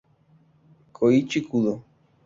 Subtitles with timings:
[0.97, 1.73] Koichi Kudo